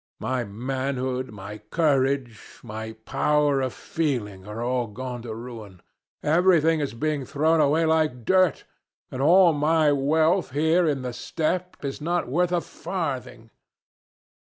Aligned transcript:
My 0.19 0.43
manhood, 0.43 1.29
my 1.29 1.59
courage, 1.59 2.59
my 2.63 2.93
power 2.93 3.61
of 3.61 3.71
feeling 3.71 4.47
are 4.47 4.87
going 4.87 5.21
to 5.21 5.35
ruin.... 5.35 5.79
Everything 6.23 6.79
is 6.79 6.95
being 6.95 7.23
thrown 7.23 7.61
away 7.61 7.85
like 7.85 8.25
dirt, 8.25 8.63
and 9.11 9.21
all 9.21 9.53
my 9.53 9.91
wealth 9.91 10.53
here 10.53 10.87
in 10.87 11.03
the 11.03 11.13
steppe 11.13 11.85
is 11.85 12.01
not 12.01 12.27
worth 12.27 12.51
a 12.51 12.61
farthing." 12.61 13.51